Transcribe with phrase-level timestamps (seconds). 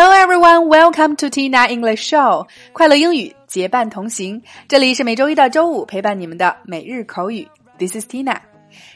[0.00, 2.46] Hello everyone, welcome to Tina English Show。
[2.72, 7.48] 快乐英语结伴同行，这里是每周一到周五陪伴你们的每日口语。
[7.78, 8.36] This is Tina。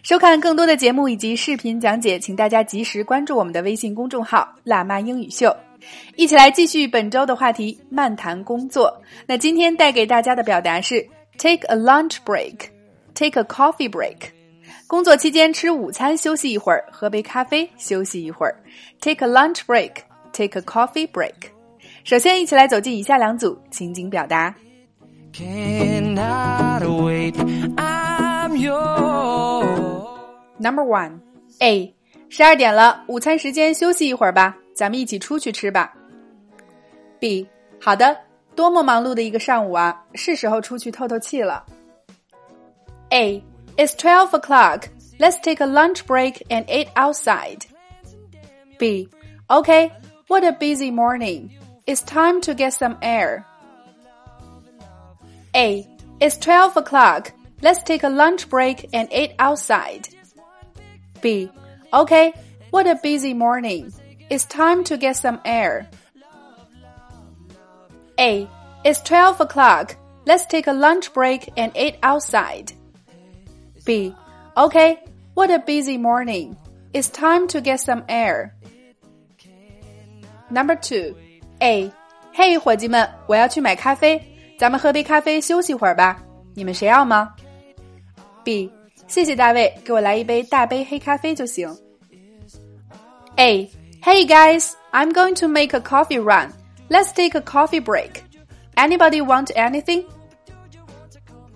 [0.04, 5.52] 收看更多的节目以及视频讲解，请大家及时关注我们的微信公众号“辣妈英语秀”。
[6.14, 9.02] 一起来继续本周的话题，漫谈工作。
[9.26, 11.04] 那今天带给大家的表达是
[11.36, 14.18] “take a lunch break”，“take a coffee break”。
[14.86, 18.54] 工作期间吃午餐休息一会儿，喝杯咖啡休息一会儿
[19.00, 19.90] ，take a lunch break。
[20.33, 21.51] Take a coffee break。
[22.03, 24.53] 首先，一起来走进以下两组情景表达。
[30.59, 31.19] Number one
[31.59, 31.95] A，
[32.29, 35.93] 十二点了，午餐时间休息一会儿吧，咱们一起出去吃吧。
[37.19, 37.47] B，
[37.81, 38.17] 好的，
[38.55, 41.65] 多么忙碌的一个上午啊，是时候出去透透气了。
[43.09, 44.83] A，It's twelve o'clock.
[45.19, 47.61] Let's take a lunch break and eat outside.
[48.77, 49.09] B,
[49.47, 49.91] okay.
[50.32, 51.52] what a busy morning.
[51.86, 53.44] It's time to get some air.
[55.54, 55.86] A.
[56.22, 57.32] It's 12 o'clock.
[57.60, 60.08] Let's take a lunch break and eat outside.
[61.20, 61.50] B.
[61.92, 62.32] Okay.
[62.70, 63.92] What a busy morning.
[64.30, 65.90] It's time to get some air.
[68.18, 68.48] A.
[68.86, 69.96] It's 12 o'clock.
[70.24, 72.72] Let's take a lunch break and eat outside.
[73.84, 74.16] B.
[74.56, 75.04] Okay.
[75.34, 76.56] What a busy morning.
[76.94, 78.56] It's time to get some air.
[80.51, 81.15] Number two,
[81.59, 81.91] A.
[82.33, 84.21] Hey，伙计们，我要去买咖啡，
[84.57, 86.21] 咱们喝杯咖啡休息会儿吧。
[86.53, 87.33] 你们谁要吗？
[88.43, 88.71] B.
[89.07, 91.69] 谢谢大卫，给我来一杯大杯黑咖啡就行。
[93.37, 93.69] A.
[94.01, 96.51] Hey guys, I'm going to make a coffee run.
[96.89, 98.21] Let's take a coffee break.
[98.75, 100.05] Anybody want anything?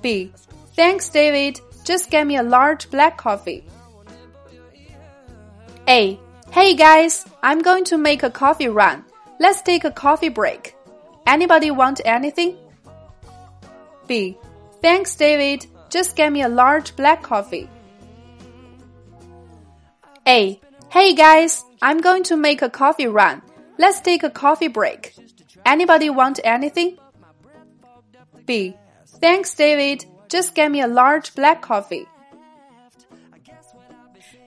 [0.02, 0.32] B.
[0.76, 1.60] Thanks, David.
[1.84, 3.64] Just get me a large black coffee.
[5.88, 6.20] A.
[6.51, 9.05] Hey guys, I'm going to make a coffee run.
[9.39, 10.75] Let's take a coffee break.
[11.27, 12.57] Anybody want anything?
[14.07, 14.39] B.
[14.81, 15.67] Thanks, David.
[15.91, 17.69] Just get me a large black coffee.
[20.27, 20.61] A.
[20.89, 23.43] Hey guys, I'm going to make a coffee run.
[23.79, 25.15] Let's take a coffee break.
[25.67, 26.97] Anybody want anything?
[28.47, 28.77] B.
[29.21, 30.07] Thanks, David.
[30.29, 32.07] Just get me a large black coffee.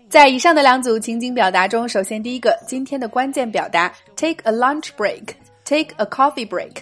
[0.09, 6.77] 在以上的两组情景表达中，首先第一个今天的关键表达 take a lunch break，take a coffee break。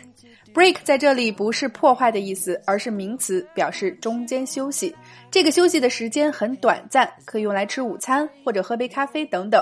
[0.54, 4.96] break 在这里不是破坏的意思，而是名词，表示中间休息。
[5.30, 9.62] 这个休息的时间很短暂，可以用来吃午餐或者喝杯咖啡等等。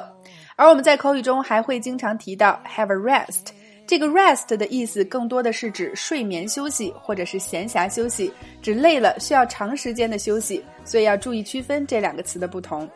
[0.56, 3.48] 而我们在口语中还会经常提到 have a rest。
[3.88, 8.32] 这个 rest 的意思更多的是指睡眠休息或者是闲暇休息，
[8.62, 12.88] 指累了需要长时间的休息，所以要注意区分这两个词的不同。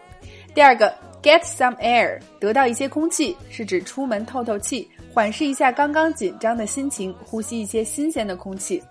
[0.59, 0.94] 第二个
[1.24, 8.84] ，get some air，得到一些空气，是指出门透透气，缓释一下刚刚紧张的心情，呼吸一些新鲜的空气。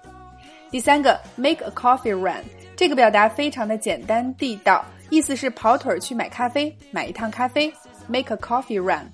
[0.70, 2.42] 第三个，make a coffee run，
[2.74, 7.70] 这个表达非常的简单地道，意思是跑腿去买咖啡，买一趟咖啡
[8.06, 9.06] ，make a coffee run。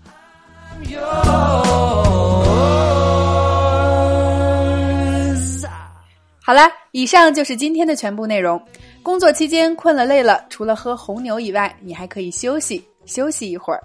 [6.41, 8.63] 好啦，以上就是今天的全部内容。
[9.05, 13.81] 工作期间困了累了，除了喝红牛以外，你还可以休息休息一会儿，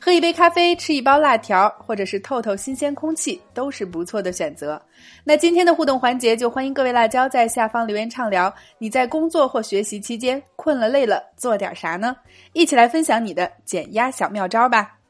[0.00, 4.80] 喝一杯咖啡，吃一包辣条，或者是透透新鲜空气，都是不错的选择。
[5.24, 8.54] 那今天的互动环节，就欢迎各位辣椒在下方留言畅聊。
[8.78, 12.14] 你在工作或学习期间困了累了，做点啥呢？
[12.52, 15.01] 一起来分享你的减压小妙招吧。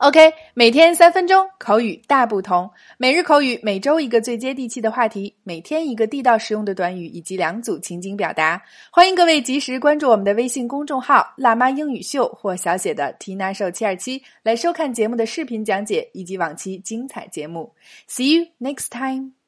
[0.00, 8.62] OK，每天三分钟口语大不同，每日口语，每周一个最接地气的话题，每天一个地道实用的短语以及两组情景表达。
[8.90, 17.74] 欢迎各位及时关注我们的微信公众号“辣妈英语秀”或小写的 “Tina Show 七二七”来收看节目的视频讲解以及往期精彩节目。
[18.08, 19.39] See you next time.